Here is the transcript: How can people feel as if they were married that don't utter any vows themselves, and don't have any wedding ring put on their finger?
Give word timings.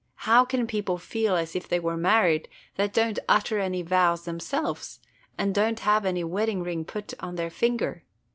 How 0.25 0.45
can 0.45 0.65
people 0.65 0.97
feel 0.97 1.35
as 1.35 1.55
if 1.55 1.67
they 1.69 1.79
were 1.79 1.95
married 1.95 2.49
that 2.73 2.91
don't 2.91 3.19
utter 3.29 3.59
any 3.59 3.83
vows 3.83 4.25
themselves, 4.25 4.99
and 5.37 5.53
don't 5.53 5.81
have 5.81 6.07
any 6.07 6.23
wedding 6.23 6.63
ring 6.63 6.85
put 6.85 7.13
on 7.19 7.35
their 7.35 7.51
finger? 7.51 8.03